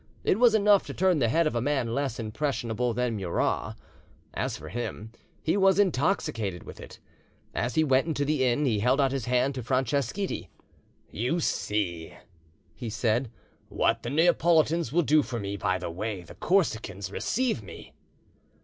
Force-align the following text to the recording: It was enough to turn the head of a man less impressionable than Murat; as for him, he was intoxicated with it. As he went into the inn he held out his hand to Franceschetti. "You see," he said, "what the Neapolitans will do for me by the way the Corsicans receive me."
It 0.23 0.39
was 0.39 0.55
enough 0.55 0.87
to 0.87 0.95
turn 0.95 1.19
the 1.19 1.29
head 1.29 1.45
of 1.45 1.53
a 1.53 1.61
man 1.61 1.93
less 1.93 2.17
impressionable 2.19 2.91
than 2.91 3.15
Murat; 3.17 3.77
as 4.33 4.57
for 4.57 4.69
him, 4.69 5.11
he 5.43 5.55
was 5.55 5.77
intoxicated 5.77 6.63
with 6.63 6.79
it. 6.79 6.97
As 7.53 7.75
he 7.75 7.83
went 7.83 8.07
into 8.07 8.25
the 8.25 8.43
inn 8.43 8.65
he 8.65 8.79
held 8.79 8.99
out 8.99 9.11
his 9.11 9.25
hand 9.25 9.53
to 9.53 9.61
Franceschetti. 9.61 10.49
"You 11.11 11.39
see," 11.39 12.15
he 12.73 12.89
said, 12.89 13.29
"what 13.69 14.01
the 14.01 14.09
Neapolitans 14.09 14.91
will 14.91 15.03
do 15.03 15.21
for 15.21 15.39
me 15.39 15.55
by 15.55 15.77
the 15.77 15.91
way 15.91 16.23
the 16.23 16.33
Corsicans 16.33 17.11
receive 17.11 17.61
me." 17.61 17.93